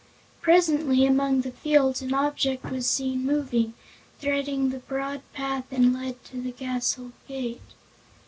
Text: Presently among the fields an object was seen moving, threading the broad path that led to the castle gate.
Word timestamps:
Presently 0.41 1.05
among 1.05 1.41
the 1.41 1.51
fields 1.51 2.01
an 2.01 2.11
object 2.11 2.71
was 2.71 2.89
seen 2.89 3.23
moving, 3.23 3.75
threading 4.17 4.71
the 4.71 4.79
broad 4.79 5.21
path 5.31 5.65
that 5.69 5.79
led 5.79 6.23
to 6.25 6.41
the 6.41 6.51
castle 6.53 7.11
gate. 7.27 7.61